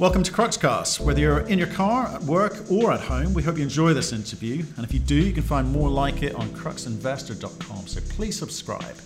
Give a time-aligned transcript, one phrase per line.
[0.00, 0.98] Welcome to Cruxcast.
[0.98, 4.12] Whether you're in your car, at work, or at home, we hope you enjoy this
[4.12, 4.64] interview.
[4.76, 7.86] And if you do, you can find more like it on cruxinvestor.com.
[7.86, 8.96] So please subscribe.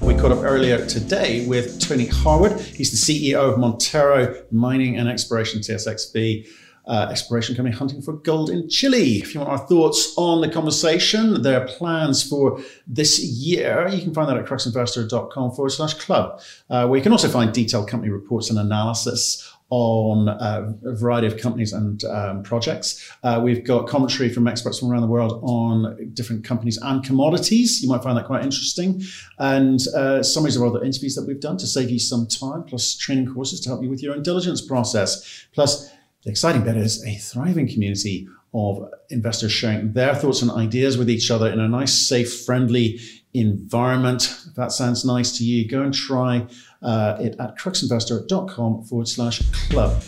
[0.00, 2.58] We caught up earlier today with Tony Harwood.
[2.58, 2.96] He's the
[3.34, 6.46] CEO of Montero Mining and Exploration TSXV.
[6.88, 9.16] Uh, exploration company hunting for gold in Chile.
[9.16, 14.14] If you want our thoughts on the conversation, their plans for this year, you can
[14.14, 18.12] find that at cruxinvestor.com forward slash club, uh, where you can also find detailed company
[18.12, 23.12] reports and analysis on uh, a variety of companies and um, projects.
[23.24, 27.82] Uh, we've got commentary from experts from around the world on different companies and commodities.
[27.82, 29.02] You might find that quite interesting.
[29.38, 32.94] And uh, summaries of other interviews that we've done to save you some time, plus
[32.94, 35.46] training courses to help you with your own diligence process.
[35.52, 35.90] Plus,
[36.26, 41.08] the exciting bit is a thriving community of investors sharing their thoughts and ideas with
[41.08, 42.98] each other in a nice, safe, friendly
[43.32, 44.24] environment.
[44.48, 46.44] If that sounds nice to you, go and try
[46.82, 50.02] uh, it at cruxinvestor.com forward slash club.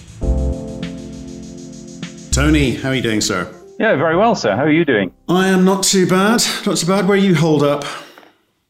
[2.32, 3.48] Tony, how are you doing, sir?
[3.78, 4.56] Yeah, very well, sir.
[4.56, 5.14] How are you doing?
[5.28, 6.42] I am not too bad.
[6.66, 7.06] Not too bad.
[7.06, 7.84] Where you hold up?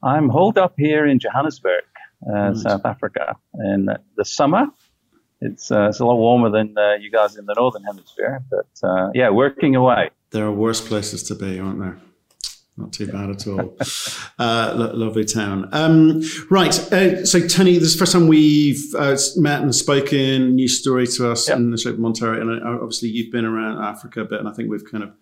[0.02, 1.84] I'm holed up here in Johannesburg,
[2.28, 2.56] uh, right.
[2.58, 4.66] South Africa, in the summer.
[5.40, 8.66] It's uh, it's a lot warmer than uh, you guys in the northern hemisphere, but
[8.82, 10.10] uh, yeah, working away.
[10.30, 11.98] There are worse places to be, aren't there?
[12.76, 13.76] Not too bad at all.
[14.38, 15.68] uh, lo- lovely town.
[15.72, 16.76] Um, right.
[16.92, 20.54] Uh, so, Tony, this is the first time we've uh, met and spoken.
[20.54, 21.56] New story to us yep.
[21.56, 22.40] in the shape of Montero.
[22.40, 25.12] And obviously, you've been around Africa a bit, and I think we've kind of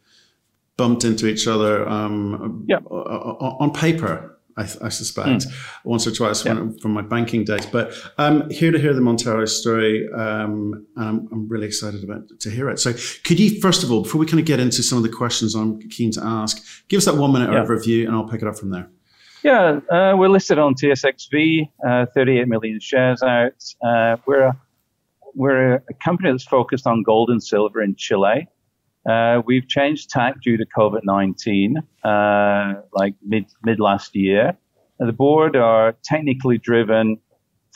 [0.77, 2.85] bumped into each other um, yep.
[2.91, 5.53] on paper I, I suspect, mm.
[5.85, 6.55] once or twice yeah.
[6.55, 7.67] when, from my banking days.
[7.67, 12.23] But um, here to hear the Montero story, um, and I'm, I'm, really excited about
[12.41, 12.79] to hear it.
[12.79, 15.11] So, could you first of all, before we kind of get into some of the
[15.11, 17.65] questions I'm keen to ask, give us that one minute yeah.
[17.65, 18.89] overview, and I'll pick it up from there.
[19.43, 23.63] Yeah, uh, we're listed on TSXV, uh, 38 million shares out.
[23.85, 24.57] Uh, we're a,
[25.35, 28.49] we're a company that's focused on gold and silver in Chile.
[29.09, 34.57] Uh, we've changed tack due to COVID 19, uh, like mid, mid last year.
[34.99, 37.19] The board are technically driven,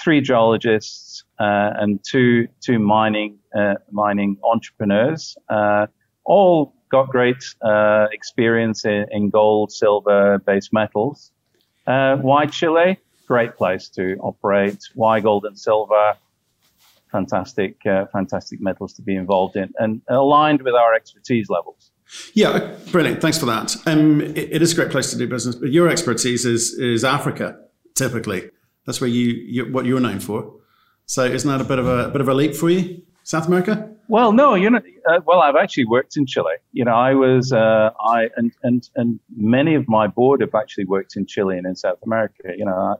[0.02, 5.86] three geologists uh, and two, two mining, uh, mining entrepreneurs, uh,
[6.24, 11.30] all got great uh, experience in, in, gold, silver, base metals.
[11.84, 12.98] why Chile?
[13.28, 14.82] Great place to operate.
[14.94, 16.16] Why gold and silver?
[17.10, 21.90] Fantastic, uh, fantastic metals to be involved in and aligned with our expertise levels.
[22.34, 23.20] Yeah, brilliant.
[23.20, 23.76] Thanks for that.
[23.86, 27.04] Um, it, it is a great place to do business, but your expertise is is
[27.04, 27.58] Africa.
[27.94, 28.50] Typically,
[28.86, 30.54] that's where you, you what you're known for.
[31.06, 33.46] So, isn't that a bit of a, a bit of a leap for you, South
[33.46, 33.90] America?
[34.08, 36.54] Well, no, you know, uh, well, I've actually worked in Chile.
[36.72, 40.86] You know, I was, uh, I and and and many of my board have actually
[40.86, 42.52] worked in Chile and in South America.
[42.56, 42.96] You know,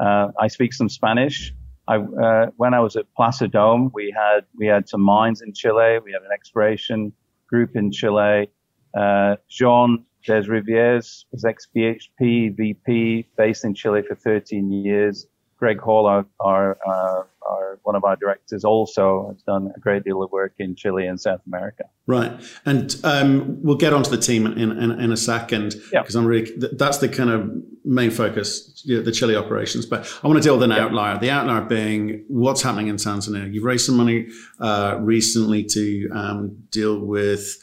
[0.00, 1.52] uh, I speak some Spanish.
[1.86, 5.52] I, uh, when I was at Placer Dome, we had we had some mines in
[5.52, 5.98] Chile.
[6.04, 7.12] We had an exploration
[7.48, 8.48] group in Chile.
[8.96, 15.26] Uh, Jean Des Rivières was ex-BHP VP, based in Chile for 13 years.
[15.64, 20.04] Greg Hall, our, our, our, our, one of our directors, also has done a great
[20.04, 21.84] deal of work in Chile and South America.
[22.06, 26.26] Right, and um, we'll get onto the team in, in, in a second because I'm
[26.26, 27.50] really that's the kind of
[27.82, 29.86] main focus, the Chile operations.
[29.86, 31.18] But I want to deal with an outlier.
[31.18, 33.50] The outlier being what's happening in Tanzania.
[33.50, 34.28] You've raised some money
[34.60, 37.56] uh, recently to um, deal with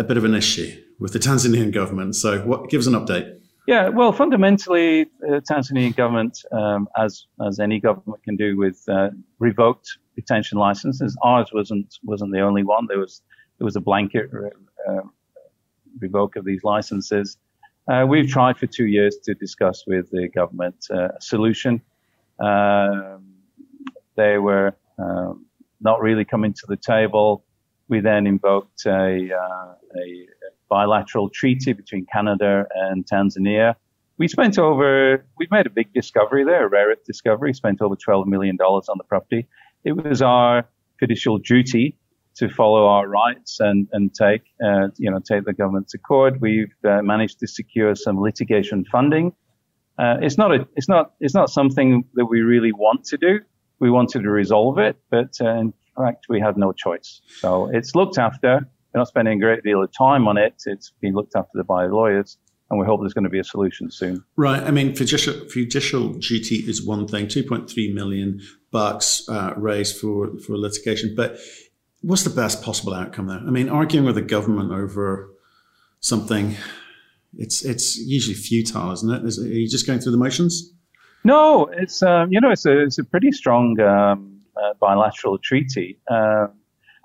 [0.00, 2.16] a bit of an issue with the Tanzanian government.
[2.16, 3.37] So, what gives an update?
[3.68, 9.10] Yeah, well, fundamentally, the Tanzanian government, um, as as any government can do with uh,
[9.40, 12.86] revoked retention licenses, ours wasn't wasn't the only one.
[12.88, 13.20] There was
[13.58, 14.30] there was a blanket
[14.88, 15.02] uh,
[16.00, 17.36] revoke of these licenses.
[17.92, 21.82] Uh, we've tried for two years to discuss with the government uh, a solution.
[22.38, 23.34] Um,
[24.16, 25.44] they were um,
[25.82, 27.44] not really coming to the table.
[27.88, 30.26] We then invoked a, uh, a
[30.68, 33.74] bilateral treaty between Canada and Tanzania.
[34.18, 37.94] We spent over, we've made a big discovery there, a rare earth discovery, spent over
[37.94, 39.46] $12 million on the property.
[39.84, 40.68] It was our
[41.00, 41.96] fiducial duty
[42.36, 46.40] to follow our rights and, and take, uh, you know, take the government to court.
[46.40, 49.32] We've uh, managed to secure some litigation funding.
[49.98, 53.40] Uh, it's not a, it's not, it's not something that we really want to do.
[53.80, 57.20] We wanted to resolve it, but uh, in fact, we had no choice.
[57.38, 58.68] So it's looked after.
[58.92, 60.62] We're not spending a great deal of time on it.
[60.66, 62.38] It's been looked after by lawyers,
[62.70, 64.24] and we hope there's going to be a solution soon.
[64.36, 64.62] Right.
[64.62, 67.26] I mean, judicial, judicial duty is one thing.
[67.26, 68.40] 2.3 million
[68.70, 71.38] bucks uh, raised for for litigation, but
[72.02, 73.38] what's the best possible outcome there?
[73.38, 75.30] I mean, arguing with the government over
[76.00, 76.56] something,
[77.36, 79.24] it's it's usually futile, isn't it?
[79.24, 80.72] Is, are you just going through the motions?
[81.24, 85.98] No, it's um, you know it's a it's a pretty strong um, uh, bilateral treaty.
[86.10, 86.52] Um,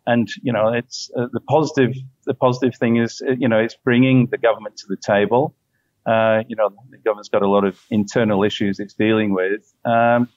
[0.05, 1.95] and you know, it's uh, the positive.
[2.25, 5.55] The positive thing is, uh, you know, it's bringing the government to the table.
[6.05, 9.73] Uh, you know, the government's got a lot of internal issues it's dealing with.
[9.85, 10.29] Um,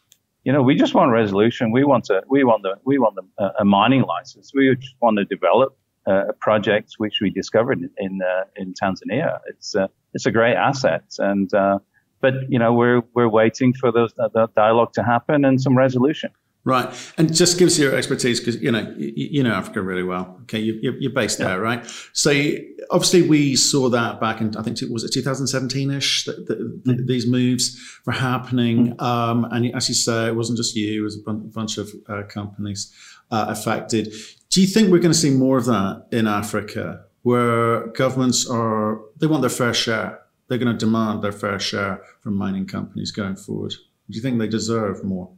[0.45, 1.73] you know, we just want resolution.
[1.73, 4.53] We want to, we want the, we want the, uh, a mining license.
[4.55, 5.77] We just want to develop
[6.07, 9.41] uh, a project which we discovered in in, uh, in Tanzania.
[9.49, 11.79] It's uh, it's a great asset, and uh,
[12.21, 16.31] but you know we're we're waiting for those the dialogue to happen and some resolution.
[16.67, 20.03] Right, and just give us your expertise because you know you, you, know Africa really
[20.03, 20.37] well.
[20.43, 21.47] Okay, you, are based yeah.
[21.47, 21.87] there, right?
[22.13, 22.33] So
[22.91, 27.07] obviously we saw that back in I think it was it 2017ish that, that, mm.
[27.07, 29.01] these moves were happening, mm.
[29.01, 32.25] um, and as you say, it wasn't just you; it was a bunch of uh,
[32.25, 32.93] companies
[33.31, 34.13] uh, affected.
[34.51, 39.03] Do you think we're going to see more of that in Africa, where governments are
[39.19, 40.21] they want their fair share?
[40.49, 43.71] They're going to demand their fair share from mining companies going forward.
[44.11, 45.31] Do you think they deserve more?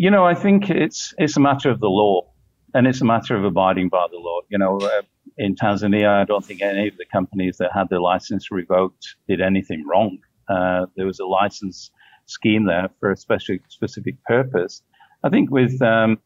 [0.00, 2.32] You know, I think it's it's a matter of the law,
[2.72, 4.38] and it's a matter of abiding by the law.
[4.48, 5.02] You know, uh,
[5.36, 9.40] in Tanzania, I don't think any of the companies that had their license revoked did
[9.40, 10.18] anything wrong.
[10.48, 11.90] Uh, there was a license
[12.26, 14.82] scheme there for a specific specific purpose.
[15.24, 16.18] I think with um,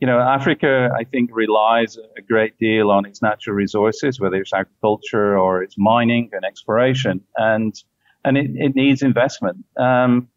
[0.00, 4.52] you know, Africa, I think, relies a great deal on its natural resources, whether it's
[4.52, 7.74] agriculture or it's mining and exploration, and
[8.22, 9.64] and it, it needs investment.
[9.78, 10.28] Um,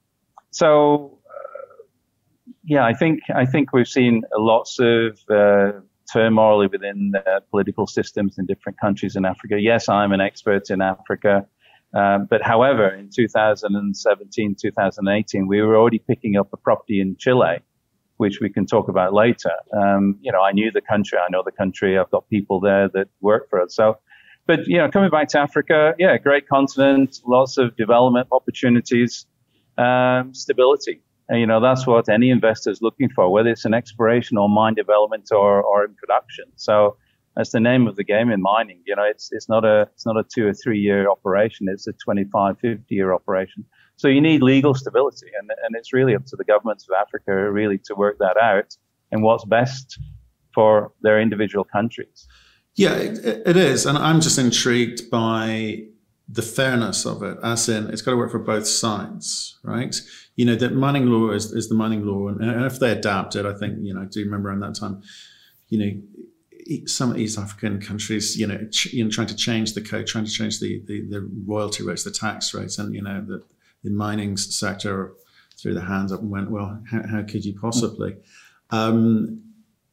[0.51, 1.16] so
[2.67, 5.79] yeah, I think I think we've seen lots of uh,
[6.11, 9.55] turmoil within the political systems in different countries in Africa.
[9.57, 11.47] Yes, I'm an expert in Africa,
[11.93, 17.59] um, but however, in 2017, 2018, we were already picking up a property in Chile,
[18.17, 19.53] which we can talk about later.
[19.73, 22.89] Um, you know, I knew the country, I know the country, I've got people there
[22.89, 23.75] that work for us.
[23.75, 23.97] So,
[24.45, 29.25] but you know, coming back to Africa, yeah, great continent, lots of development opportunities,
[29.77, 31.01] um, stability
[31.31, 34.75] you know, that's what any investor is looking for, whether it's an exploration or mine
[34.75, 36.45] development or, or in production.
[36.55, 36.97] So
[37.35, 38.81] that's the name of the game in mining.
[38.85, 41.67] You know, it's, it's not a, it's not a two or three year operation.
[41.69, 43.65] It's a 25, 50 year operation.
[43.97, 47.51] So you need legal stability and, and it's really up to the governments of Africa
[47.51, 48.77] really to work that out
[49.11, 49.99] and what's best
[50.53, 52.27] for their individual countries.
[52.75, 53.85] Yeah, it, it is.
[53.85, 55.83] And I'm just intrigued by
[56.29, 59.95] the fairness of it, as in it's got to work for both sides, right?
[60.35, 63.35] You know, the mining law is, is the mining law, and, and if they adapt
[63.35, 65.01] it, I think you know, do you remember around that time,
[65.69, 66.01] you know,
[66.85, 70.25] some East African countries, you know, ch- you know, trying to change the code, trying
[70.25, 73.41] to change the, the, the royalty rates, the tax rates, and you know, the,
[73.83, 75.13] the mining sector
[75.57, 78.15] threw their hands up and went, well, how, how could you possibly?
[78.69, 79.43] Um,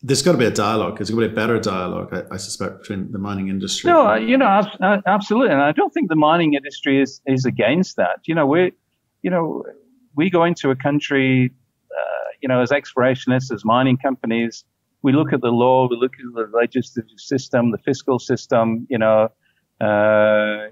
[0.07, 0.99] there's got to be a dialogue.
[0.99, 3.91] There's got to be a better dialogue, I, I suspect, between the mining industry.
[3.91, 7.47] No, uh, you know, uh, absolutely, and I don't think the mining industry is is
[7.47, 8.21] against that.
[8.27, 8.73] You know, we,
[9.23, 9.65] you know,
[10.15, 11.51] we go into a country,
[11.91, 14.65] uh, you know, as explorationists, as mining companies,
[15.01, 18.87] we look at the law, we look at the legislative system, the fiscal system.
[18.91, 19.31] You know,
[19.81, 20.69] uh,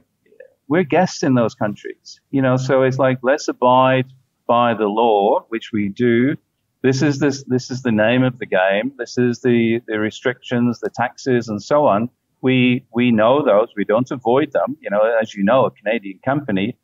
[0.69, 2.20] we're guests in those countries.
[2.32, 4.12] You know, so it's like let's abide
[4.46, 6.37] by the law, which we do
[6.82, 8.93] this is this this is the name of the game.
[8.99, 12.11] This is the the restrictions, the taxes, and so on.
[12.40, 13.69] We we know those.
[13.76, 14.76] We don't avoid them.
[14.81, 16.76] You know, as you know, a Canadian company,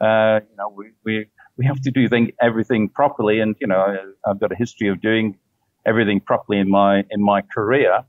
[0.00, 1.26] uh, you know, we we
[1.56, 3.40] we have to do thing, everything properly.
[3.40, 5.38] And you know, I've got a history of doing
[5.86, 8.04] everything properly in my in my career.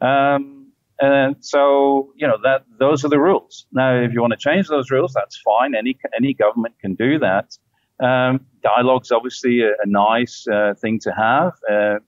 [0.00, 3.66] Um, and so, you know, that those are the rules.
[3.70, 5.74] Now, if you want to change those rules, that's fine.
[5.74, 7.56] Any any government can do that.
[8.00, 11.98] Um, dialogue's obviously a, a nice uh, thing to have, uh, uh,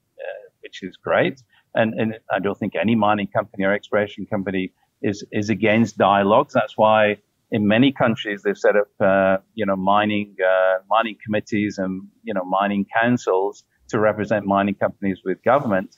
[0.60, 1.42] which is great.
[1.74, 6.52] And, and I don't think any mining company or exploration company is is against dialogues.
[6.54, 7.18] That's why
[7.50, 12.34] in many countries they've set up, uh, you know, mining uh, mining committees and you
[12.34, 15.96] know mining councils to represent mining companies with government.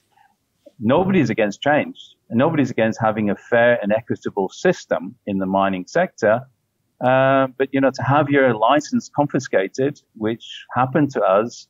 [0.79, 1.97] Nobody's against change.
[2.31, 6.43] Nobody's against having a fair and equitable system in the mining sector.
[7.01, 11.69] Uh, but you know, to have your license confiscated, which happened to us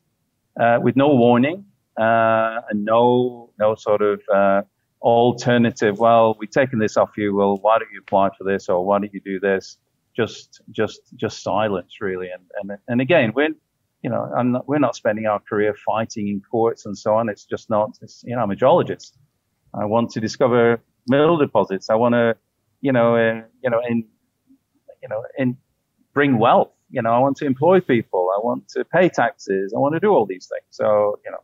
[0.59, 1.65] uh, with no warning
[1.99, 4.61] uh, and no no sort of uh,
[5.01, 5.99] alternative.
[5.99, 7.35] Well, we've taken this off you.
[7.35, 9.77] Well, why don't you apply for this, or why don't you do this?
[10.15, 12.29] Just just just silence, really.
[12.29, 13.55] And and and again, we're
[14.03, 17.29] you know, not, we're not spending our career fighting in courts and so on.
[17.29, 17.97] It's just not.
[18.01, 19.17] It's, you know, I'm a geologist.
[19.73, 21.89] I want to discover mineral deposits.
[21.89, 22.35] I want to,
[22.81, 24.05] you know, uh, you know, in
[25.01, 25.57] you know, and
[26.13, 26.71] bring wealth.
[26.89, 28.29] You know, I want to employ people.
[28.35, 29.73] I want to pay taxes.
[29.75, 30.65] I want to do all these things.
[30.71, 31.37] So, you know,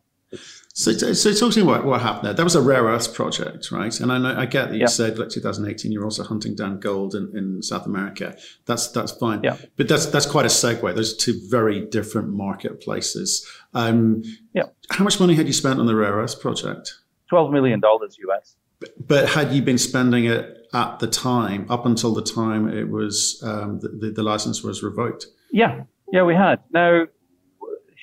[0.74, 2.34] So, so talk to me what, happened there.
[2.34, 3.98] That was a rare earth project, right?
[4.00, 4.88] And I know I get that you yeah.
[4.88, 8.38] said like 2018, you're also hunting down gold in, in South America.
[8.66, 9.42] That's that's fine.
[9.44, 9.58] Yeah.
[9.78, 10.96] But that's that's quite a segue.
[10.96, 13.48] Those are two very different marketplaces.
[13.74, 14.24] Um,
[14.54, 14.64] yeah.
[14.92, 16.94] How much money had you spent on the rare earth project?
[17.30, 18.56] Twelve million dollars US.
[19.00, 23.42] But, had you been spending it at the time, up until the time it was
[23.44, 25.26] um, the, the, the license was revoked?
[25.52, 26.60] Yeah, yeah, we had.
[26.72, 27.06] Now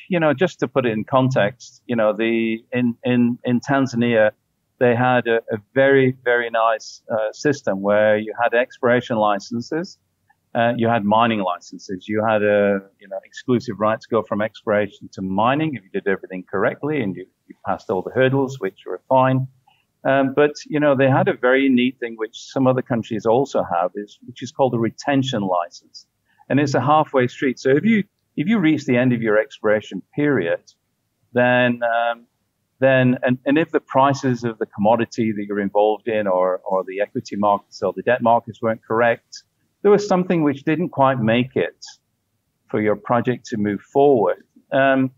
[0.08, 4.30] you know, just to put it in context, you know, the in in in Tanzania,
[4.78, 9.98] they had a, a very very nice uh, system where you had exploration licenses,
[10.54, 14.40] uh, you had mining licenses, you had a you know exclusive right to go from
[14.40, 18.60] exploration to mining if you did everything correctly and you, you passed all the hurdles,
[18.60, 19.46] which were fine.
[20.04, 23.62] Um, but you know they had a very neat thing which some other countries also
[23.62, 26.06] have is which is called a retention license,
[26.48, 27.58] and it's a halfway street.
[27.58, 28.04] So if you
[28.36, 30.60] if you reach the end of your expiration period,
[31.32, 32.26] then um,
[32.80, 36.84] then and, and if the prices of the commodity that you're involved in or or
[36.84, 39.44] the equity markets or the debt markets weren't correct,
[39.82, 41.82] there was something which didn't quite make it
[42.68, 44.42] for your project to move forward.
[44.70, 45.12] Um,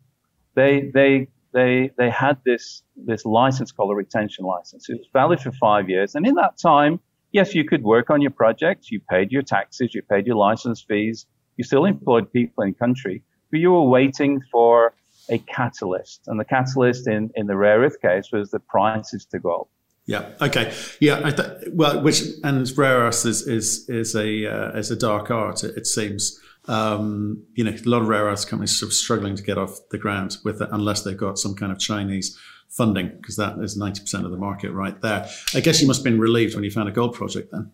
[0.55, 4.89] they they they they had this this license called a retention license.
[4.91, 7.01] It was valid for five years, and in that time,
[7.33, 8.91] yes, you could work on your projects.
[8.93, 13.23] You paid your taxes, you paid your license fees, you still employed people in country,
[13.51, 14.93] but you were waiting for
[15.31, 16.21] a catalyst.
[16.27, 19.69] And the catalyst in, in the rare earth case was the prices to go up.
[20.07, 20.25] Yeah.
[20.41, 20.73] Okay.
[21.01, 21.31] Yeah.
[21.31, 25.65] Th- well, which and rare earth is is is a uh, is a dark art.
[25.65, 26.39] It, it seems.
[26.68, 29.99] Um, you know, a lot of rare earth companies are struggling to get off the
[29.99, 34.00] ground with it unless they've got some kind of Chinese funding, because that is ninety
[34.00, 35.28] percent of the market right there.
[35.54, 37.70] I guess you must have been relieved when you found a gold project then.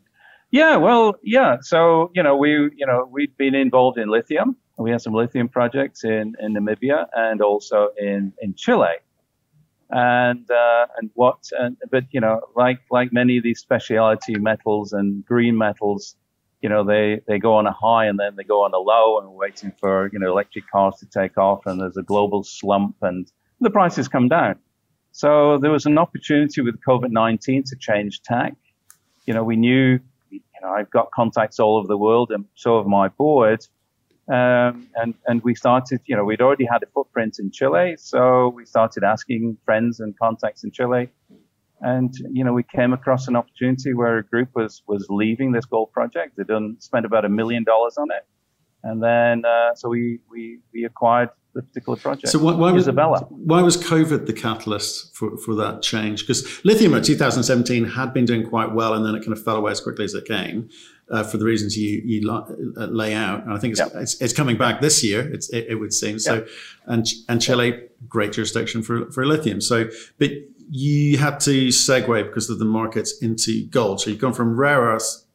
[0.50, 1.56] Yeah, well, yeah.
[1.62, 4.56] So you know, we you know we've been involved in lithium.
[4.78, 8.96] We have some lithium projects in, in Namibia and also in in Chile.
[9.94, 14.94] And uh, and what and but you know like like many of these specialty metals
[14.94, 16.16] and green metals,
[16.62, 19.18] you know they they go on a high and then they go on a low
[19.18, 22.42] and we're waiting for you know electric cars to take off and there's a global
[22.44, 24.58] slump and the prices come down.
[25.12, 28.54] So there was an opportunity with COVID-19 to change tack.
[29.26, 30.00] You know we knew
[30.62, 33.66] know, I've got contacts all over the world, and so have my board.
[34.28, 38.48] Um, and and we started, you know, we'd already had a footprint in Chile, so
[38.48, 41.08] we started asking friends and contacts in Chile,
[41.82, 45.64] and you know, we came across an opportunity where a group was was leaving this
[45.64, 46.36] gold project.
[46.36, 48.26] They'd done spent about a million dollars on it,
[48.84, 52.28] and then uh, so we we we acquired the particular project.
[52.28, 53.26] So why, why was Isabella?
[53.30, 56.22] Why was COVID the catalyst for, for that change?
[56.26, 59.56] Because lithium in 2017 had been doing quite well, and then it kind of fell
[59.56, 60.70] away as quickly as it came.
[61.10, 64.32] Uh, for the reasons you, you uh, lay out, and I think it's, it's, it's,
[64.32, 65.30] coming back this year.
[65.30, 66.46] It, it, would seem so,
[66.86, 69.60] and and Chile, great jurisdiction for for lithium.
[69.60, 70.30] So, but
[70.74, 74.00] you had to segue because of the markets into gold.
[74.00, 75.26] So you've gone from rare earths,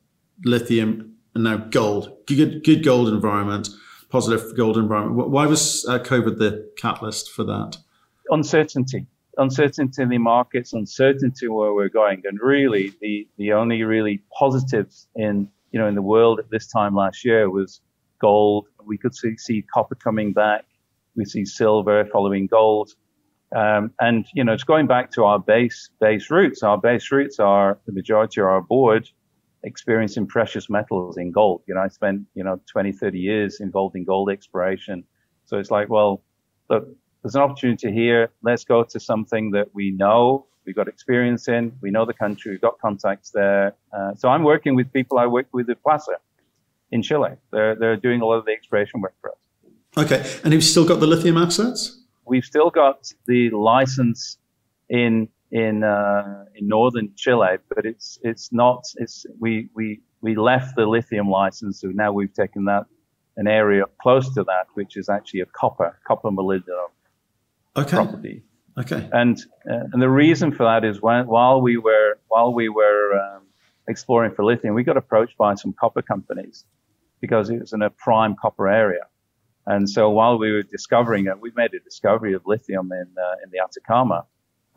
[0.44, 2.18] lithium, and now gold.
[2.26, 3.70] Good good gold environment
[4.10, 5.30] positive gold environment.
[5.30, 7.78] Why was uh, COVID the catalyst for that?
[8.30, 9.06] Uncertainty.
[9.38, 15.08] Uncertainty in the markets, uncertainty where we're going, and really the, the only really positives
[15.16, 17.82] in you know in the world at this time last year was
[18.20, 18.68] gold.
[18.84, 20.66] We could see, see copper coming back.
[21.16, 22.94] We see silver following gold.
[23.56, 26.64] Um, and you know, it's going back to our base base roots.
[26.64, 29.10] Our base roots are the majority of our board
[29.64, 31.62] experience in precious metals in gold.
[31.68, 35.04] You know, I spent, you know, 20, 30 years involved in gold exploration.
[35.46, 36.24] So it's like, well,
[36.70, 36.88] look,
[37.22, 38.30] there's an opportunity here.
[38.42, 42.52] Let's go to something that we know, we've got experience in, we know the country,
[42.52, 43.74] we've got contacts there.
[43.92, 46.18] Uh, so I'm working with people I work with at Placer
[46.92, 47.32] in Chile.
[47.52, 49.38] They're, they're doing a lot of the exploration work for us.
[49.98, 50.40] Okay.
[50.44, 52.04] And you've still got the lithium assets?
[52.28, 54.38] We've still got the license
[54.90, 58.84] in in uh, in northern Chile, but it's it's not.
[58.98, 62.86] It's we we we left the lithium license, so now we've taken that
[63.38, 66.90] an area close to that, which is actually a copper copper molybdenum
[67.78, 67.96] okay.
[67.96, 68.44] property.
[68.78, 69.10] Okay.
[69.12, 73.20] And uh, and the reason for that is when while we were while we were
[73.20, 73.44] um,
[73.88, 76.66] exploring for lithium, we got approached by some copper companies
[77.22, 79.02] because it was in a prime copper area.
[79.68, 83.44] And so while we were discovering it, we made a discovery of lithium in uh,
[83.44, 84.26] in the Atacama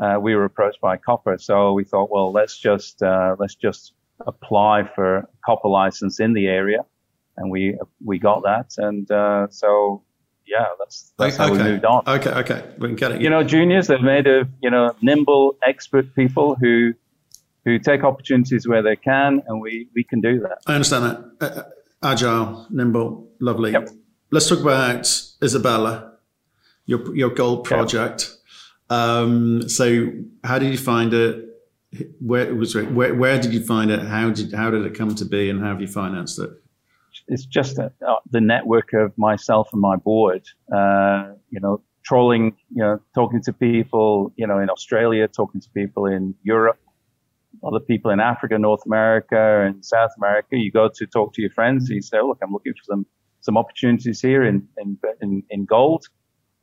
[0.00, 1.36] uh, we were approached by copper.
[1.38, 3.92] So we thought, well, let's just uh, let's just
[4.26, 6.84] apply for a copper license in the area,
[7.36, 10.02] and we we got that, and uh, so
[10.46, 11.44] yeah, that's that's okay.
[11.44, 12.02] how we moved on.
[12.06, 13.20] Okay, okay, we can get it.
[13.20, 16.94] You know, juniors they're made of you know nimble, expert people who
[17.66, 20.58] who take opportunities where they can, and we we can do that.
[20.66, 21.18] I understand that.
[21.40, 21.64] Uh, uh,
[22.02, 23.72] agile, nimble, lovely.
[23.72, 23.90] Yep.
[24.30, 25.06] Let's talk about
[25.42, 26.12] Isabella,
[26.86, 28.20] your your gold project.
[28.22, 28.40] Yep
[28.90, 31.46] Um, so how did you find it?
[32.20, 34.00] Where was where, where did you find it?
[34.00, 36.50] How did how did it come to be, and how have you financed it?
[37.28, 40.42] It's just a, uh, the network of myself and my board.
[40.72, 42.56] Uh, you know, trolling.
[42.74, 44.32] You know, talking to people.
[44.36, 46.80] You know, in Australia, talking to people in Europe,
[47.64, 50.56] other people in Africa, North America, and South America.
[50.56, 51.88] You go to talk to your friends.
[51.88, 53.06] and You say, "Look, I'm looking for some
[53.40, 56.06] some opportunities here in in in, in gold."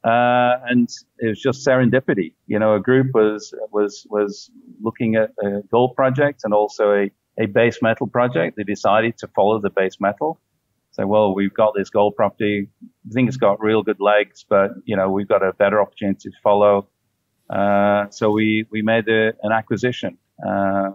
[0.04, 2.34] Uh, and it was just serendipity.
[2.46, 7.12] You know, a group was was was looking at a gold project and also a,
[7.38, 8.58] a base metal project.
[8.58, 10.40] They decided to follow the base metal.
[10.92, 12.70] Say, well, we've got this gold property.
[12.84, 16.30] I think it's got real good legs, but you know, we've got a better opportunity
[16.30, 16.88] to follow.
[17.50, 20.18] Uh, so we we made a, an acquisition.
[20.48, 20.92] Uh,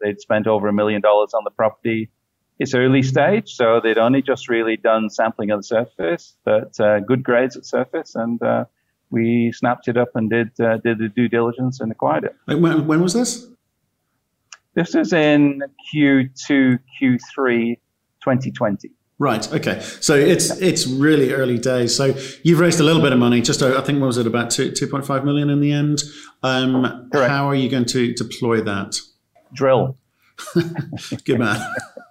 [0.00, 2.10] they'd spent over a million dollars on the property
[2.58, 7.00] it's early stage, so they'd only just really done sampling on the surface, but uh,
[7.00, 8.64] good grades at surface, and uh,
[9.10, 12.36] we snapped it up and did uh, did the due diligence and acquired it.
[12.46, 13.46] When, when was this?
[14.74, 15.62] This is in
[15.94, 17.76] Q2, Q3,
[18.22, 18.90] 2020.
[19.18, 19.50] Right.
[19.50, 19.80] Okay.
[19.80, 21.96] So it's it's really early days.
[21.96, 23.40] So you've raised a little bit of money.
[23.40, 26.02] Just I think what was it about two two point five million in the end.
[26.42, 29.00] Um, how are you going to deploy that?
[29.54, 29.96] Drill.
[31.24, 31.74] Good man.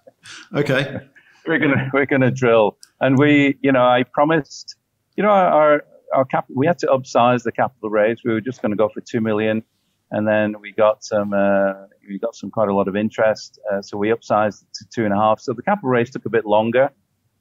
[0.55, 0.99] Okay.
[1.47, 4.75] we're gonna we're gonna drill, and we, you know, I promised,
[5.15, 8.23] you know, our our cap, we had to upsize the capital raise.
[8.23, 9.63] We were just going to go for two million,
[10.11, 11.73] and then we got some uh,
[12.07, 15.13] we got some quite a lot of interest, uh, so we upsized to two and
[15.13, 15.39] a half.
[15.39, 16.89] So the capital raise took a bit longer.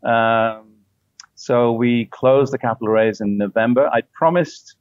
[0.03, 0.73] Um,
[1.35, 3.89] so we closed the capital raise in November.
[3.93, 4.77] I promised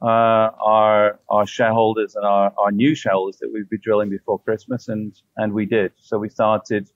[0.00, 4.88] uh, our our shareholders and our, our new shareholders that we'd be drilling before Christmas,
[4.88, 5.92] and and we did.
[5.96, 6.88] So we started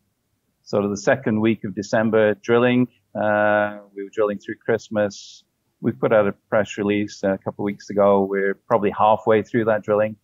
[0.73, 2.89] sort of the second week of December drilling.
[3.15, 5.45] Uh, we were drilling through Christmas.
[5.83, 8.23] We put out a press release a couple of weeks ago.
[8.23, 10.17] We're probably halfway through that drilling.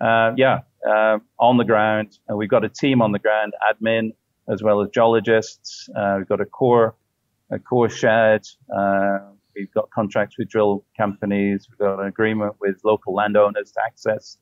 [0.00, 2.16] Uh, yeah, uh, on the ground.
[2.28, 4.12] And we've got a team on the ground, admin,
[4.48, 5.88] as well as geologists.
[5.96, 6.94] Uh, we've got a core,
[7.50, 8.42] a core shed.
[8.72, 9.18] Uh,
[9.56, 11.66] we've got contracts with drill companies.
[11.68, 14.38] We've got an agreement with local landowners to access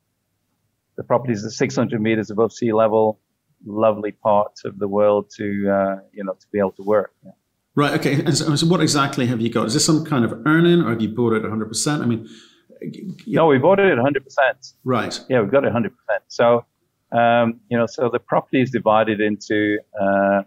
[0.99, 3.21] the properties at 600 meters above sea level
[3.65, 7.13] lovely part of the world to uh, you know to be able to work.
[7.25, 7.33] Yeah.
[7.75, 7.93] Right.
[8.01, 8.15] Okay.
[8.25, 9.67] And so, so, what exactly have you got?
[9.67, 11.67] Is this some kind of earning, or have you bought it 100?
[11.67, 12.29] percent I mean,
[12.81, 13.41] yeah.
[13.41, 14.73] no, we bought it at 100 percent.
[14.85, 15.21] Right.
[15.29, 16.25] Yeah, we've got it 100 percent.
[16.29, 16.65] So
[17.13, 20.43] um, you know, so the property is divided into uh,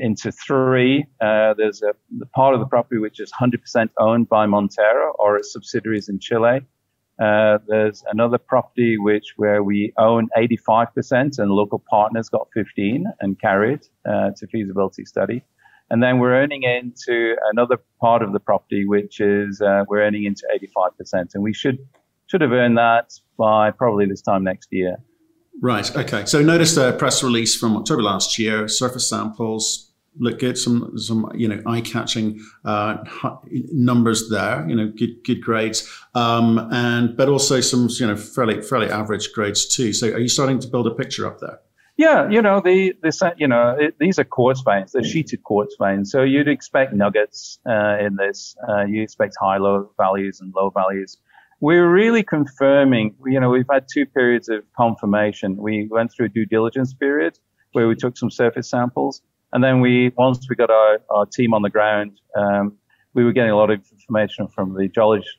[0.00, 1.06] into three.
[1.20, 5.36] Uh, there's a the part of the property which is 100% owned by Montero or
[5.36, 6.60] its subsidiaries in Chile.
[7.20, 13.38] Uh, there's another property which where we own 85% and local partners got 15 and
[13.38, 15.44] carried uh, to feasibility study.
[15.90, 20.24] And then we're earning into another part of the property, which is uh, we're earning
[20.24, 20.46] into
[20.78, 21.78] 85%, and we should
[22.28, 24.96] should have earned that by probably this time next year.
[25.60, 25.94] Right.
[25.96, 26.24] Okay.
[26.26, 28.68] So notice a press release from October last year.
[28.68, 30.58] Surface samples look good.
[30.58, 32.98] Some some you know eye catching uh,
[33.72, 34.66] numbers there.
[34.68, 39.32] You know, good good grades, um, and but also some you know fairly fairly average
[39.32, 39.92] grades too.
[39.92, 41.60] So are you starting to build a picture up there?
[41.96, 44.92] Yeah, you know the the you know it, these are quartz veins.
[44.92, 46.10] They're sheeted quartz veins.
[46.10, 48.56] So you'd expect nuggets uh, in this.
[48.68, 51.18] Uh, you expect high low values and low values.
[51.60, 53.14] We're really confirming.
[53.26, 55.58] You know, we've had two periods of confirmation.
[55.58, 57.38] We went through a due diligence period
[57.72, 59.20] where we took some surface samples
[59.52, 62.76] and then we, once we got our, our team on the ground, um,
[63.14, 65.36] we were getting a lot of information from the geologists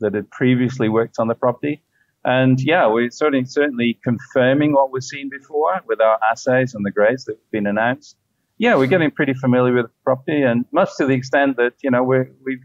[0.00, 1.82] that had previously worked on the property.
[2.24, 6.90] And yeah, we're certainly, certainly confirming what we've seen before with our assays and the
[6.90, 8.16] grades that have been announced.
[8.58, 11.90] Yeah, we're getting pretty familiar with the property and much to the extent that, you
[11.90, 12.64] know, we we've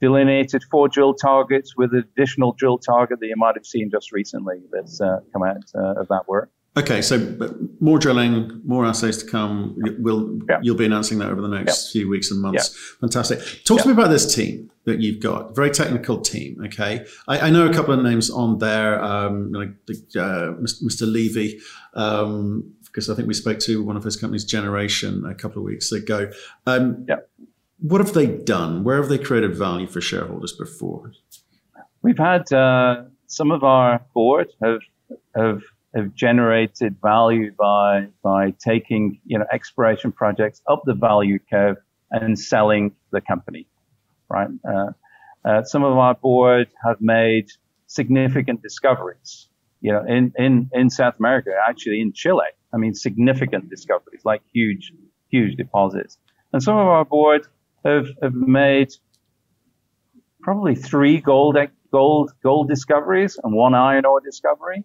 [0.00, 4.12] delineated four drill targets with an additional drill target that you might have seen just
[4.12, 6.50] recently that's uh, come out uh, of that work.
[6.76, 7.18] Okay, so
[7.80, 9.76] more drilling, more assays to come.
[9.98, 10.58] We'll yeah.
[10.60, 12.00] you'll be announcing that over the next yeah.
[12.00, 12.70] few weeks and months.
[12.70, 13.00] Yeah.
[13.00, 13.64] Fantastic.
[13.64, 15.56] Talk to me about this team that you've got.
[15.56, 16.60] Very technical team.
[16.66, 19.70] Okay, I, I know a couple of names on there, um, like
[20.16, 21.10] uh, Mr.
[21.10, 21.60] Levy,
[21.94, 25.64] um, because I think we spoke to one of his companies, Generation, a couple of
[25.64, 26.30] weeks ago.
[26.66, 27.16] Um, yeah.
[27.78, 28.84] What have they done?
[28.84, 31.12] Where have they created value for shareholders before?
[32.02, 34.80] We've had uh, some of our board have
[35.34, 35.62] have
[35.96, 41.76] have generated value by by taking you know exploration projects up the value curve
[42.10, 43.66] and selling the company,
[44.28, 44.48] right?
[44.68, 44.92] Uh,
[45.44, 47.48] uh, some of our board have made
[47.86, 49.48] significant discoveries,
[49.80, 52.46] you know, in, in, in South America, actually in Chile.
[52.72, 54.92] I mean, significant discoveries, like huge,
[55.28, 56.18] huge deposits.
[56.52, 57.46] And some of our board
[57.84, 58.92] have, have made
[60.42, 61.56] probably three gold
[61.92, 64.84] gold gold discoveries and one iron ore discovery.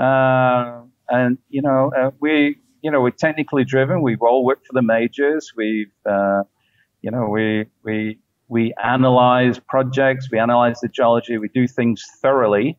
[0.00, 4.02] Uh, and you know, uh, we you know we're technically driven.
[4.02, 5.52] We've all worked for the majors.
[5.56, 6.42] We've uh,
[7.02, 10.30] you know we we we analyze projects.
[10.30, 11.38] We analyze the geology.
[11.38, 12.78] We do things thoroughly.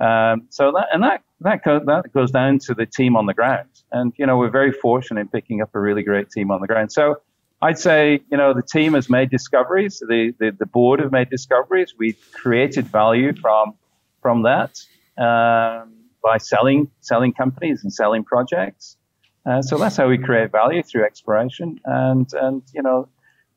[0.00, 3.34] Um, so that and that that goes, that goes down to the team on the
[3.34, 3.68] ground.
[3.92, 6.66] And you know we're very fortunate in picking up a really great team on the
[6.66, 6.92] ground.
[6.92, 7.16] So
[7.64, 9.98] I'd say, you know, the team has made discoveries.
[10.06, 11.94] The, the, the board have made discoveries.
[11.96, 13.74] We've created value from,
[14.20, 14.78] from that,
[15.16, 18.96] um, by selling, selling companies and selling projects.
[19.46, 23.06] Uh, so that's how we create value through exploration and, and, you know,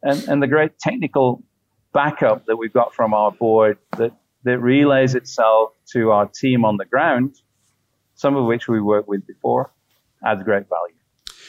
[0.03, 1.41] and, and the great technical
[1.93, 4.12] backup that we've got from our board that,
[4.43, 7.38] that relays itself to our team on the ground,
[8.15, 9.71] some of which we worked with before,
[10.23, 10.93] adds great value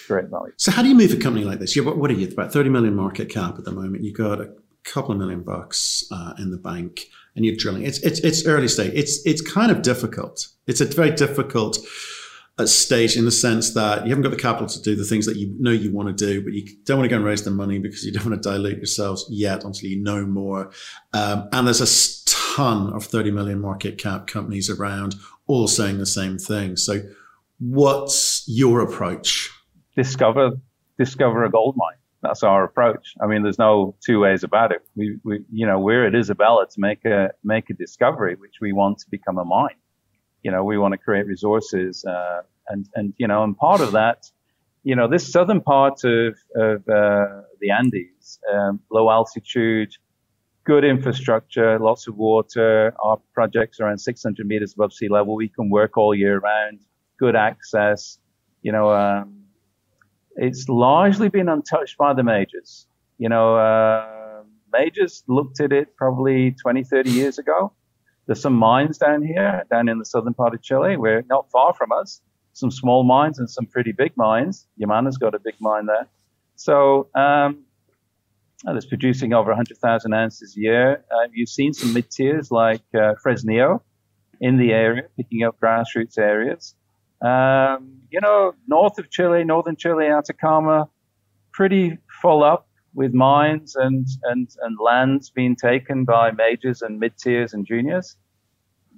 [0.07, 0.53] great value.
[0.57, 1.77] So how do you move a company like this?
[1.77, 4.03] You're, what are you, about 30 million market cap at the moment.
[4.03, 7.85] You've got a couple of million bucks uh, in the bank and you're drilling.
[7.85, 8.93] It's, it's, it's early stage.
[8.95, 10.47] It's, it's kind of difficult.
[10.67, 11.79] It's a very difficult
[12.59, 15.25] uh, stage in the sense that you haven't got the capital to do the things
[15.25, 17.43] that you know you want to do, but you don't want to go and raise
[17.43, 20.71] the money because you don't want to dilute yourselves yet until you know more.
[21.15, 25.15] Um, and there's a ton of 30 million market cap companies around
[25.47, 26.77] all saying the same thing.
[26.77, 27.01] So
[27.59, 29.51] what's your approach?
[29.99, 30.53] discover
[30.97, 31.98] discover a gold mine.
[32.23, 33.15] That's our approach.
[33.23, 34.83] I mean, there's no two ways about it.
[34.97, 38.73] We, we, you know, we're at Isabella to make a make a discovery, which we
[38.73, 39.77] want to become a mine.
[40.43, 43.93] You know, we want to create resources, uh, and and you know, and part of
[43.93, 44.31] that,
[44.83, 49.93] you know, this southern part of of uh, the Andes, um, low altitude,
[50.65, 52.95] good infrastructure, lots of water.
[53.01, 55.37] Our projects around 600 meters above sea level.
[55.37, 56.81] We can work all year round.
[57.17, 58.19] Good access.
[58.63, 58.91] You know.
[58.91, 59.38] Um,
[60.39, 62.87] it's largely been untouched by the majors.
[63.19, 67.73] You know, uh, majors looked at it probably 20, 30 years ago.
[68.27, 70.97] There's some mines down here, down in the southern part of Chile.
[70.97, 72.21] We're not far from us.
[72.53, 74.67] Some small mines and some pretty big mines.
[74.81, 76.07] Yamana's got a big mine there.
[76.57, 77.65] So, um,
[78.67, 81.05] it's producing over 100,000 ounces a year.
[81.11, 83.81] Uh, you've seen some mid tiers like uh, Fresnillo
[84.41, 86.75] in the area, picking up grassroots areas.
[87.21, 90.89] Um, you know, north of Chile, northern Chile, Atacama,
[91.53, 97.17] pretty full up with mines and, and, and lands being taken by majors and mid
[97.19, 98.17] tiers and juniors.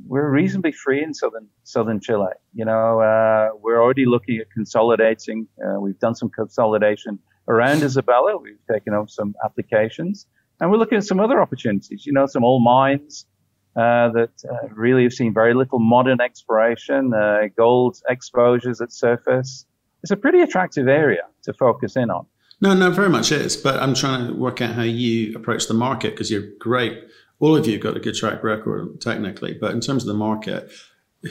[0.06, 2.32] We're reasonably free in southern southern Chile.
[2.54, 5.46] You know, uh, we're already looking at consolidating.
[5.62, 8.38] Uh, we've done some consolidation around Isabella.
[8.38, 10.26] We've taken up some applications,
[10.58, 12.06] and we're looking at some other opportunities.
[12.06, 13.26] You know, some old mines
[13.74, 19.66] that uh, really have seen very little modern exploration, uh, gold exposures at surface.
[20.02, 22.26] It's a pretty attractive area to focus in on.
[22.60, 23.56] No, no, very much is.
[23.56, 27.04] But I'm trying to work out how you approach the market because you're great.
[27.38, 30.70] All of you got a good track record technically, but in terms of the market,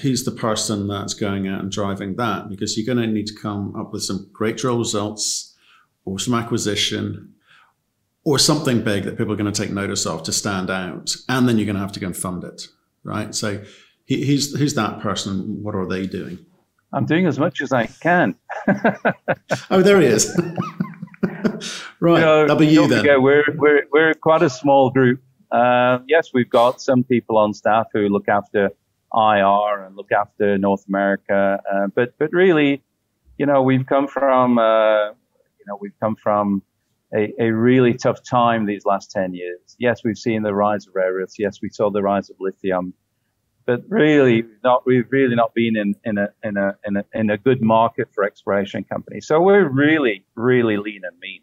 [0.01, 2.49] who's the person that's going out and driving that?
[2.49, 5.55] Because you're going to need to come up with some great drill results
[6.05, 7.33] or some acquisition
[8.29, 11.49] or something big that people are going to take notice of to stand out, and
[11.49, 12.67] then you're going to have to go and fund it,
[13.03, 13.33] right?
[13.33, 13.63] So,
[14.07, 15.63] who's who's that person?
[15.63, 16.37] What are they doing?
[16.93, 18.35] I'm doing as much as I can.
[19.71, 20.39] oh, there he is.
[21.99, 22.99] right, you know, that'll be you then.
[22.99, 25.23] Forget, we're we're we're quite a small group.
[25.51, 28.69] Uh, yes, we've got some people on staff who look after
[29.11, 32.83] IR and look after North America, uh, but but really,
[33.39, 36.61] you know, we've come from uh, you know we've come from
[37.13, 39.75] a, a, really tough time these last 10 years.
[39.79, 41.39] Yes, we've seen the rise of rare earths.
[41.39, 42.93] Yes, we saw the rise of lithium,
[43.65, 47.29] but really not, we've really not been in, in a, in a, in a, in
[47.29, 49.27] a good market for exploration companies.
[49.27, 51.41] So we're really, really lean and mean,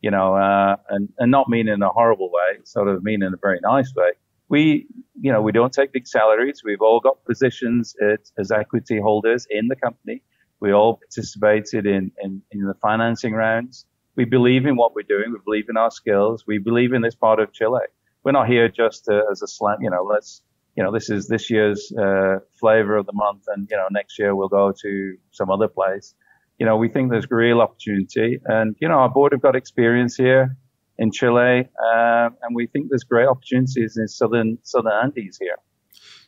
[0.00, 3.32] you know, uh, and, and not mean in a horrible way, sort of mean in
[3.32, 4.10] a very nice way.
[4.48, 4.86] We,
[5.20, 6.62] you know, we don't take big salaries.
[6.64, 10.22] We've all got positions at, as equity holders in the company.
[10.60, 13.84] We all participated in, in, in the financing rounds
[14.18, 15.32] we believe in what we're doing.
[15.32, 16.44] We believe in our skills.
[16.44, 17.86] We believe in this part of Chile.
[18.24, 20.42] We're not here just uh, as a slam, you know, let's,
[20.76, 23.44] you know, this is this year's uh, flavor of the month.
[23.46, 26.16] And, you know, next year we'll go to some other place.
[26.58, 28.40] You know, we think there's real opportunity.
[28.46, 30.56] And, you know, our board have got experience here
[30.98, 31.68] in Chile.
[31.86, 35.58] Uh, and we think there's great opportunities in southern, southern Andes here.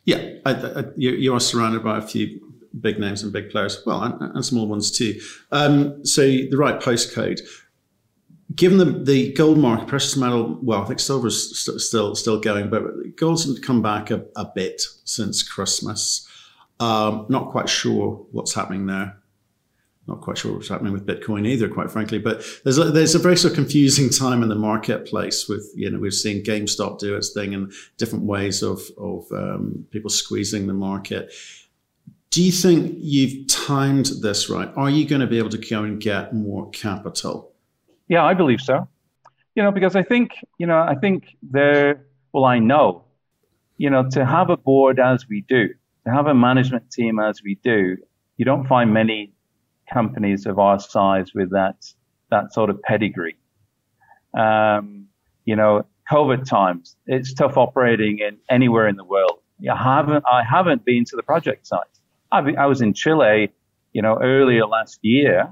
[0.05, 0.39] Yeah.
[0.47, 2.41] I, I, you, you are surrounded by a few
[2.81, 5.21] big names and big players, well, and, and small ones too.
[5.51, 7.41] Um, so the right postcode
[8.55, 12.71] given the, the gold market, precious metal, well, I think silver's st- still still going,
[12.71, 16.27] but gold's come back a, a bit since Christmas.
[16.81, 19.17] Um, not quite sure what's happening there.
[20.07, 22.19] not quite sure what's happening with Bitcoin either, quite frankly.
[22.19, 25.91] But there's a, there's a very sort of confusing time in the marketplace with you
[25.91, 30.67] know we've seen GameStop do its thing and different ways of of um, people squeezing
[30.67, 31.33] the market.
[32.31, 34.73] Do you think you've timed this right?
[34.77, 37.53] Are you going to be able to go and get more capital?
[38.11, 38.89] Yeah, I believe so.
[39.55, 42.05] You know, because I think you know I think there.
[42.33, 43.05] Well, I know.
[43.79, 45.69] You know, to have a board as we do,
[46.05, 47.97] to have a management team as we do,
[48.37, 49.33] you don't find many
[49.93, 51.77] companies of our size with that
[52.31, 53.37] that sort of pedigree.
[54.35, 55.07] Um,
[55.45, 59.39] you know, COVID times, it's tough operating in anywhere in the world.
[59.71, 61.95] I haven't I haven't been to the project site.
[62.33, 63.53] I, I was in Chile,
[63.93, 65.49] you know, earlier last year,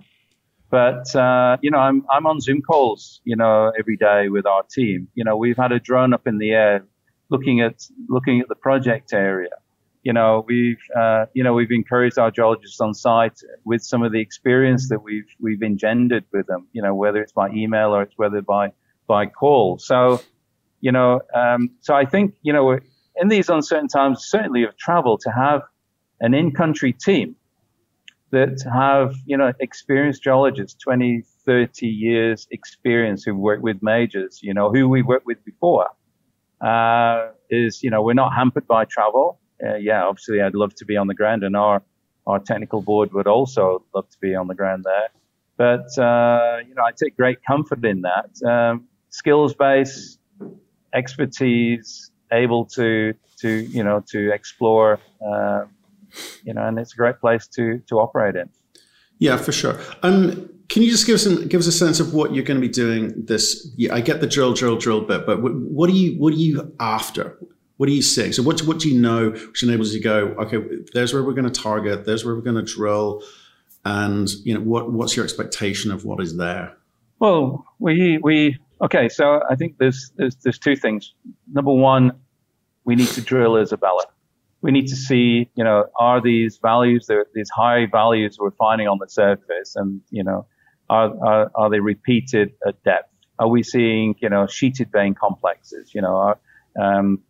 [0.71, 4.63] but uh, you know, I'm I'm on Zoom calls, you know, every day with our
[4.63, 5.09] team.
[5.15, 6.85] You know, we've had a drone up in the air
[7.31, 9.51] looking at looking at the project area
[10.09, 14.11] you know, we've uh, you know we've encouraged our geologists on site with some of
[14.11, 16.67] the experience that we've we've engendered with them.
[16.73, 18.73] You know, whether it's by email or it's whether by
[19.07, 19.79] by call.
[19.79, 20.23] So,
[20.81, 22.79] you know, um, so I think you know
[23.17, 25.63] in these uncertain times, certainly of travel, to have
[26.21, 27.37] an in-country team
[28.31, 34.53] that have you know experienced geologists, 20, 30 years experience who've worked with majors, you
[34.53, 35.89] know, who we worked with before.
[36.61, 40.85] Uh, is you know we're not hampered by travel uh, yeah, obviously I'd love to
[40.85, 41.83] be on the ground, and our
[42.27, 45.09] our technical board would also love to be on the ground there.
[45.57, 50.19] But uh, you know, I take great comfort in that um, skills base,
[50.95, 55.65] expertise, able to to you know to explore, uh,
[56.45, 58.49] you know, and it's a great place to to operate in.
[59.19, 59.79] Yeah, for sure.
[60.03, 62.61] Um, can you just give us an, give us a sense of what you're going
[62.61, 63.73] to be doing this?
[63.77, 66.75] Yeah, I get the drill, drill, drill bit, but what are you what are you
[66.79, 67.39] after?
[67.79, 68.33] What are you seeing?
[68.33, 70.59] So what, what do you know which enables you to go, okay,
[70.95, 73.23] there's where we're going to target, there's where we're going to drill,
[73.85, 76.77] and you know what what's your expectation of what is there?
[77.19, 79.09] Well, we we okay.
[79.09, 81.15] So I think there's there's there's two things.
[81.51, 82.13] Number one,
[82.85, 84.05] we need to drill Isabella.
[84.61, 88.99] We need to see, you know, are these values, these high values we're finding on
[88.99, 90.47] the surface, and you know,
[90.91, 93.13] are, are are they repeated at depth?
[93.39, 95.93] Are we seeing, you know, sheeted vein complexes?
[95.95, 96.39] You know, are,
[96.81, 97.21] um,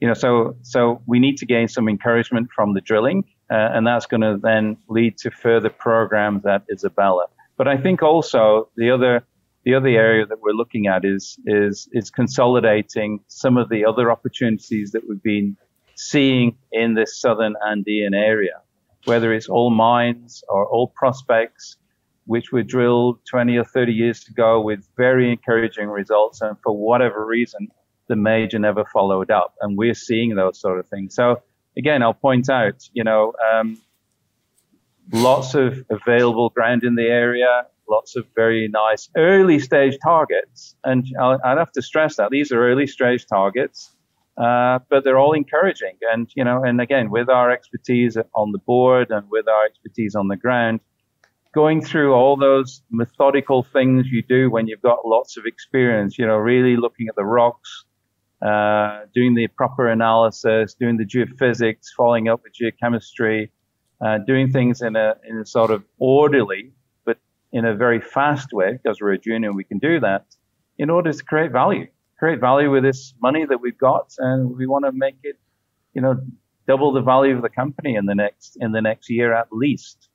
[0.00, 3.86] you know, so so we need to gain some encouragement from the drilling, uh, and
[3.86, 7.26] that's going to then lead to further programs at Isabella.
[7.56, 9.24] But I think also the other
[9.64, 14.10] the other area that we're looking at is is is consolidating some of the other
[14.10, 15.56] opportunities that we've been
[15.96, 18.60] seeing in this southern Andean area,
[19.04, 21.76] whether it's all mines or all prospects,
[22.26, 27.24] which were drilled 20 or 30 years ago with very encouraging results, and for whatever
[27.24, 27.68] reason
[28.08, 29.54] the major never followed up.
[29.60, 31.14] And we're seeing those sort of things.
[31.14, 31.42] So
[31.76, 33.80] again, I'll point out, you know, um,
[35.12, 40.74] lots of available ground in the area, lots of very nice early stage targets.
[40.84, 43.93] And i would have to stress that these are early stage targets.
[44.36, 45.96] Uh, but they're all encouraging.
[46.12, 50.14] And, you know, and again, with our expertise on the board and with our expertise
[50.16, 50.80] on the ground,
[51.54, 56.26] going through all those methodical things you do when you've got lots of experience, you
[56.26, 57.84] know, really looking at the rocks,
[58.42, 63.50] uh, doing the proper analysis, doing the geophysics, following up with geochemistry,
[64.04, 66.72] uh, doing things in a, in a sort of orderly,
[67.04, 67.18] but
[67.52, 70.26] in a very fast way, because we're a junior, we can do that
[70.76, 71.86] in order to create value,
[72.18, 74.12] create value with this money that we've got.
[74.18, 75.36] And we want to make it,
[75.94, 76.16] you know,
[76.66, 80.08] double the value of the company in the next, in the next year at least.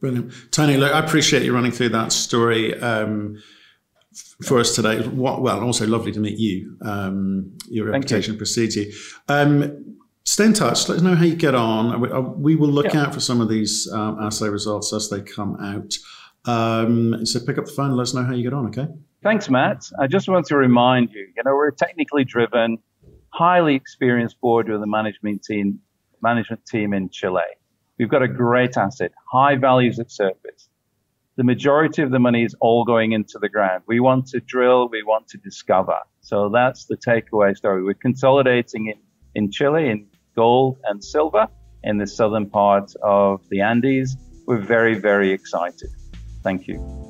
[0.00, 0.32] Brilliant.
[0.50, 2.80] Tony, look, I appreciate you running through that story.
[2.80, 3.38] Um,
[4.44, 5.00] for us today.
[5.06, 6.76] What, Well, also lovely to meet you.
[6.82, 8.38] Um, your reputation you.
[8.38, 8.92] precedes you.
[9.28, 10.88] Um, stay in touch.
[10.88, 12.00] Let us know how you get on.
[12.00, 13.02] We, uh, we will look yeah.
[13.02, 15.94] out for some of these um, assay results as they come out.
[16.44, 18.88] Um, so pick up the phone and let us know how you get on, okay?
[19.22, 19.84] Thanks, Matt.
[19.98, 22.78] I just want to remind you, you know, we're a technically driven,
[23.30, 25.80] highly experienced board with a management team,
[26.22, 27.42] management team in Chile.
[27.98, 30.70] We've got a great asset, high values at surface
[31.40, 33.82] the majority of the money is all going into the ground.
[33.86, 35.98] We want to drill, we want to discover.
[36.20, 37.82] So that's the takeaway story.
[37.82, 38.98] We're consolidating in,
[39.34, 40.06] in Chile in
[40.36, 41.48] gold and silver
[41.82, 44.18] in the southern part of the Andes.
[44.46, 45.88] We're very, very excited.
[46.42, 47.09] Thank you.